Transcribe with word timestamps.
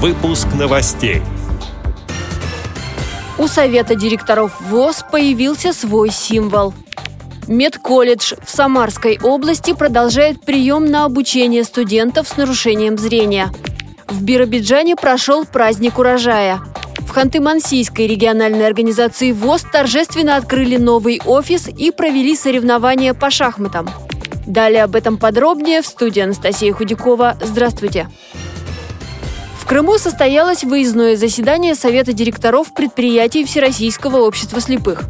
Выпуск 0.00 0.46
новостей. 0.56 1.22
У 3.36 3.48
Совета 3.48 3.96
директоров 3.96 4.60
ВОЗ 4.60 5.04
появился 5.10 5.72
свой 5.72 6.10
символ. 6.10 6.72
Медколледж 7.48 8.34
в 8.40 8.48
Самарской 8.48 9.18
области 9.20 9.72
продолжает 9.72 10.40
прием 10.42 10.84
на 10.84 11.04
обучение 11.04 11.64
студентов 11.64 12.28
с 12.28 12.36
нарушением 12.36 12.96
зрения. 12.96 13.48
В 14.06 14.22
Биробиджане 14.22 14.94
прошел 14.94 15.44
праздник 15.44 15.98
урожая. 15.98 16.60
В 17.00 17.10
Ханты-Мансийской 17.10 18.06
региональной 18.06 18.68
организации 18.68 19.32
ВОЗ 19.32 19.62
торжественно 19.72 20.36
открыли 20.36 20.76
новый 20.76 21.20
офис 21.26 21.66
и 21.66 21.90
провели 21.90 22.36
соревнования 22.36 23.14
по 23.14 23.30
шахматам. 23.30 23.90
Далее 24.46 24.84
об 24.84 24.94
этом 24.94 25.18
подробнее 25.18 25.82
в 25.82 25.86
студии 25.86 26.20
Анастасия 26.20 26.72
Худякова. 26.72 27.36
Здравствуйте. 27.42 28.08
В 28.32 28.37
Крыму 29.68 29.98
состоялось 29.98 30.64
выездное 30.64 31.14
заседание 31.14 31.74
Совета 31.74 32.14
директоров 32.14 32.72
предприятий 32.72 33.44
Всероссийского 33.44 34.16
общества 34.26 34.62
слепых. 34.62 35.02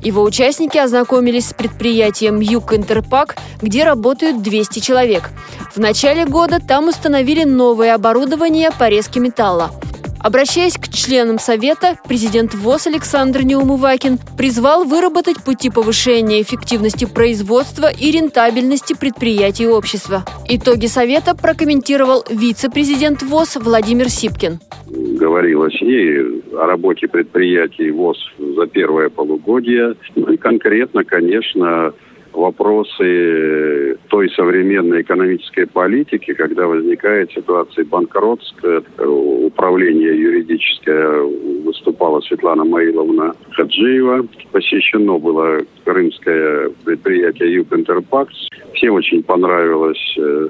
Его 0.00 0.22
участники 0.22 0.78
ознакомились 0.78 1.48
с 1.48 1.52
предприятием 1.52 2.38
«Юг 2.38 2.72
Интерпак», 2.72 3.34
где 3.60 3.82
работают 3.82 4.42
200 4.42 4.78
человек. 4.78 5.30
В 5.74 5.80
начале 5.80 6.24
года 6.24 6.60
там 6.60 6.86
установили 6.86 7.42
новое 7.42 7.96
оборудование 7.96 8.70
по 8.70 8.88
резке 8.88 9.18
металла– 9.18 9.72
Обращаясь 10.26 10.76
к 10.76 10.88
членам 10.88 11.38
Совета, 11.38 12.00
президент 12.08 12.52
ВОЗ 12.52 12.88
Александр 12.88 13.42
Неумывакин 13.42 14.18
призвал 14.36 14.82
выработать 14.82 15.44
пути 15.44 15.70
повышения 15.70 16.42
эффективности 16.42 17.04
производства 17.04 17.86
и 17.92 18.10
рентабельности 18.10 18.96
предприятий 18.98 19.68
общества. 19.68 20.24
Итоги 20.48 20.86
Совета 20.86 21.36
прокомментировал 21.36 22.24
вице-президент 22.28 23.22
ВОЗ 23.22 23.58
Владимир 23.62 24.08
Сипкин. 24.08 24.58
Говорилось 24.90 25.80
и 25.80 26.42
о 26.56 26.66
работе 26.66 27.06
предприятий 27.06 27.92
ВОЗ 27.92 28.18
за 28.36 28.66
первое 28.66 29.10
полугодие. 29.10 29.94
Ну 30.16 30.32
и 30.32 30.36
конкретно, 30.36 31.04
конечно, 31.04 31.92
вопросы 32.36 33.98
той 34.08 34.30
современной 34.30 35.02
экономической 35.02 35.66
политики, 35.66 36.34
когда 36.34 36.66
возникает 36.66 37.32
ситуация 37.32 37.84
банкротства, 37.84 38.82
управление 38.98 40.16
юридическое 40.16 41.22
выступала 41.64 42.20
Светлана 42.20 42.64
Маиловна 42.64 43.34
Хаджиева. 43.52 44.26
Посещено 44.52 45.18
было 45.18 45.60
крымское 45.84 46.70
предприятие 46.84 47.54
Юг 47.54 47.72
Интерпакс. 47.72 48.48
Всем 48.74 48.94
очень 48.94 49.22
понравилось 49.22 50.16
э, 50.18 50.48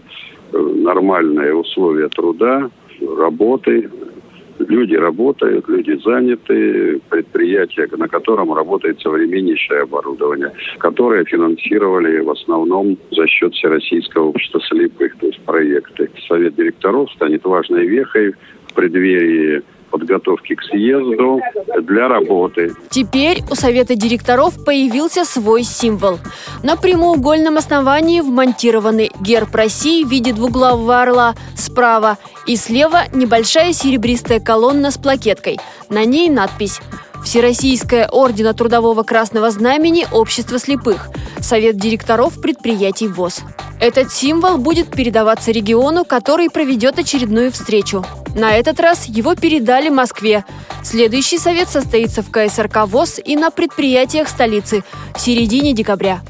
нормальные 0.52 1.54
условия 1.54 2.08
труда, 2.08 2.68
работы, 3.16 3.88
Люди 4.58 4.94
работают, 4.94 5.68
люди 5.68 5.98
заняты, 6.02 7.00
предприятие, 7.08 7.88
на 7.96 8.08
котором 8.08 8.52
работает 8.52 9.00
современнейшее 9.00 9.82
оборудование, 9.82 10.52
которое 10.78 11.24
финансировали 11.24 12.20
в 12.20 12.30
основном 12.30 12.96
за 13.10 13.26
счет 13.26 13.54
Всероссийского 13.54 14.28
общества 14.28 14.60
слепых, 14.60 15.16
то 15.18 15.26
есть 15.26 15.40
проекты. 15.40 16.10
Совет 16.26 16.54
директоров 16.56 17.10
станет 17.12 17.44
важной 17.44 17.86
вехой 17.86 18.34
в 18.68 18.74
преддверии 18.74 19.62
подготовки 19.90 20.54
к 20.54 20.62
съезду 20.64 21.40
для 21.82 22.08
работы. 22.08 22.72
Теперь 22.90 23.38
у 23.50 23.54
Совета 23.54 23.94
директоров 23.94 24.64
появился 24.64 25.24
свой 25.24 25.62
символ. 25.62 26.18
На 26.62 26.76
прямоугольном 26.76 27.56
основании 27.56 28.20
вмонтированы 28.20 29.10
герб 29.20 29.54
России 29.54 30.04
в 30.04 30.10
виде 30.10 30.32
двуглавого 30.32 31.00
орла 31.00 31.34
справа 31.54 32.18
и 32.46 32.56
слева 32.56 33.04
небольшая 33.12 33.72
серебристая 33.72 34.40
колонна 34.40 34.90
с 34.90 34.98
плакеткой. 34.98 35.58
На 35.88 36.04
ней 36.04 36.30
надпись 36.30 36.80
Всероссийское 37.24 38.08
ордена 38.08 38.54
Трудового 38.54 39.02
Красного 39.02 39.50
Знамени 39.50 40.06
Общества 40.12 40.58
слепых, 40.58 41.08
Совет 41.40 41.76
директоров 41.76 42.40
предприятий 42.40 43.08
ВОЗ. 43.08 43.40
Этот 43.80 44.12
символ 44.12 44.58
будет 44.58 44.90
передаваться 44.90 45.50
региону, 45.50 46.04
который 46.04 46.48
проведет 46.48 46.98
очередную 46.98 47.52
встречу. 47.52 48.04
На 48.34 48.56
этот 48.56 48.80
раз 48.80 49.06
его 49.06 49.34
передали 49.34 49.88
Москве. 49.88 50.44
Следующий 50.82 51.38
совет 51.38 51.68
состоится 51.68 52.22
в 52.22 52.30
КСРК 52.30 52.86
ВОЗ 52.86 53.20
и 53.24 53.36
на 53.36 53.50
предприятиях 53.50 54.28
столицы 54.28 54.84
в 55.14 55.20
середине 55.20 55.72
декабря. 55.72 56.20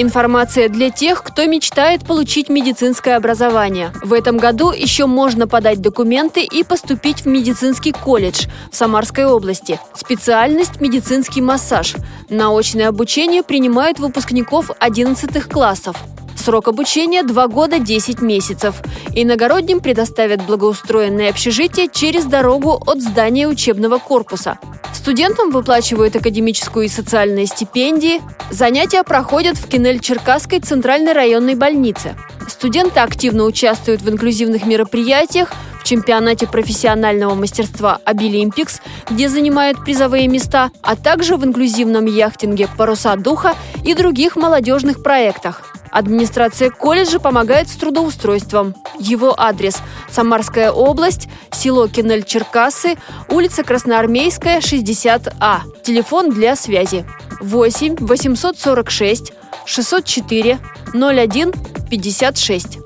Информация 0.00 0.68
для 0.68 0.90
тех, 0.90 1.24
кто 1.24 1.44
мечтает 1.46 2.04
получить 2.06 2.48
медицинское 2.48 3.16
образование. 3.16 3.92
В 4.04 4.12
этом 4.12 4.36
году 4.38 4.70
еще 4.70 5.06
можно 5.06 5.48
подать 5.48 5.80
документы 5.80 6.44
и 6.44 6.62
поступить 6.62 7.22
в 7.22 7.26
медицинский 7.26 7.90
колледж 7.90 8.46
в 8.70 8.76
Самарской 8.76 9.24
области. 9.26 9.80
Специальность– 9.94 10.80
медицинский 10.80 11.40
массаж. 11.40 11.96
Научное 12.28 12.88
обучение 12.88 13.42
принимают 13.42 13.98
выпускников 13.98 14.70
11 14.78 15.42
классов. 15.48 15.96
Срок 16.36 16.68
обучения– 16.68 17.22
2 17.24 17.48
года 17.48 17.80
10 17.80 18.22
месяцев. 18.22 18.76
Иногородним 19.16 19.80
предоставят 19.80 20.46
благоустроенное 20.46 21.30
общежитие 21.30 21.88
через 21.92 22.24
дорогу 22.24 22.80
от 22.86 23.02
здания 23.02 23.48
учебного 23.48 23.98
корпуса. 23.98 24.60
Студентам 25.08 25.50
выплачивают 25.50 26.16
академическую 26.16 26.84
и 26.84 26.88
социальные 26.90 27.46
стипендии. 27.46 28.20
Занятия 28.50 29.02
проходят 29.02 29.56
в 29.56 29.66
Кинель-Черкасской 29.66 30.60
центральной 30.60 31.14
районной 31.14 31.54
больнице. 31.54 32.14
Студенты 32.46 33.00
активно 33.00 33.44
участвуют 33.44 34.02
в 34.02 34.10
инклюзивных 34.10 34.66
мероприятиях, 34.66 35.50
в 35.80 35.84
чемпионате 35.84 36.46
профессионального 36.46 37.34
мастерства 37.34 38.00
«Обилимпикс», 38.04 38.82
где 39.08 39.30
занимают 39.30 39.82
призовые 39.82 40.28
места, 40.28 40.70
а 40.82 40.94
также 40.94 41.38
в 41.38 41.44
инклюзивном 41.46 42.04
яхтинге 42.04 42.68
«Паруса 42.76 43.16
духа» 43.16 43.54
и 43.86 43.94
других 43.94 44.36
молодежных 44.36 45.02
проектах. 45.02 45.72
Администрация 45.90 46.68
колледжа 46.68 47.18
помогает 47.18 47.68
с 47.68 47.76
трудоустройством. 47.76 48.74
Его 48.98 49.34
адрес– 49.40 49.78
Самарская 50.18 50.72
область, 50.72 51.28
село 51.52 51.86
Кинель-Черкасы, 51.86 52.98
улица 53.28 53.62
Красноармейская, 53.62 54.58
60А. 54.58 55.60
Телефон 55.84 56.30
для 56.30 56.56
связи 56.56 57.06
8 57.40 57.98
846 58.00 59.32
604 59.64 60.58
01 60.92 61.52
56. 61.88 62.78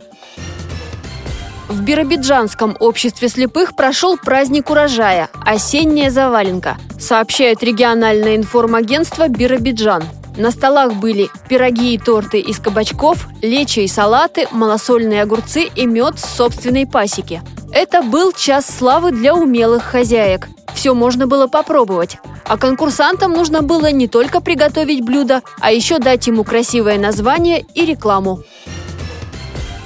В 1.69 1.81
Биробиджанском 1.81 2.77
обществе 2.79 3.31
слепых 3.31 3.77
прошел 3.77 4.19
праздник 4.19 4.69
урожая– 4.69 5.31
осенняя 5.47 6.11
заваленка, 6.11 6.77
сообщает 7.01 7.63
региональное 7.63 8.37
информагентство 8.37 9.27
«Биробиджан». 9.29 10.05
На 10.37 10.51
столах 10.51 10.95
были 10.95 11.29
пироги 11.49 11.95
и 11.95 11.99
торты 11.99 12.41
из 12.41 12.59
кабачков, 12.59 13.29
лечи 13.43 13.81
и 13.81 13.89
салаты, 13.89 14.49
малосольные 14.51 15.23
огурцы 15.23 15.65
и 15.75 15.87
мед 15.87 16.19
с 16.19 16.37
собственной 16.37 16.87
пасеки. 16.87 17.43
Это 17.73 18.03
был 18.03 18.33
час 18.33 18.67
славы 18.67 19.13
для 19.13 19.35
умелых 19.35 19.83
хозяек. 19.83 20.49
Все 20.75 20.95
можно 20.95 21.27
было 21.27 21.47
попробовать. 21.47 22.17
А 22.45 22.57
конкурсантам 22.57 23.33
нужно 23.33 23.63
было 23.63 23.91
не 23.91 24.09
только 24.09 24.41
приготовить 24.41 25.05
блюдо, 25.05 25.43
а 25.61 25.71
еще 25.71 25.99
дать 25.99 26.27
ему 26.27 26.45
красивое 26.45 26.99
название 26.99 27.65
и 27.75 27.85
рекламу. 27.85 28.43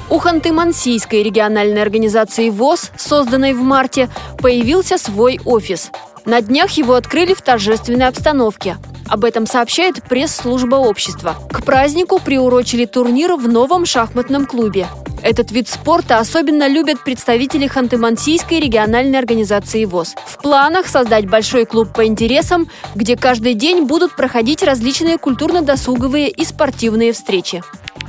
У 0.08 0.18
Ханты-Мансийской 0.18 1.22
региональной 1.22 1.82
организации 1.82 2.50
ВОЗ, 2.50 2.92
созданной 2.96 3.54
в 3.54 3.62
марте, 3.62 4.08
появился 4.38 4.98
свой 4.98 5.40
офис. 5.44 5.90
На 6.24 6.40
днях 6.40 6.70
его 6.72 6.94
открыли 6.94 7.34
в 7.34 7.42
торжественной 7.42 8.06
обстановке. 8.06 8.76
Об 9.08 9.24
этом 9.24 9.46
сообщает 9.46 10.02
пресс-служба 10.02 10.76
общества. 10.76 11.36
К 11.50 11.64
празднику 11.64 12.18
приурочили 12.18 12.86
турнир 12.86 13.34
в 13.34 13.48
новом 13.48 13.86
шахматном 13.86 14.46
клубе. 14.46 14.86
Этот 15.22 15.50
вид 15.50 15.68
спорта 15.68 16.18
особенно 16.18 16.68
любят 16.68 17.02
представители 17.02 17.66
Ханты-Мансийской 17.68 18.60
региональной 18.60 19.18
организации 19.18 19.84
ВОЗ. 19.84 20.14
В 20.26 20.38
планах 20.42 20.86
создать 20.86 21.28
большой 21.28 21.66
клуб 21.66 21.92
по 21.92 22.06
интересам, 22.06 22.68
где 22.94 23.16
каждый 23.16 23.54
день 23.54 23.86
будут 23.86 24.14
проходить 24.14 24.62
различные 24.62 25.18
культурно-досуговые 25.18 26.28
и 26.28 26.44
спортивные 26.44 27.12
встречи. 27.12 27.62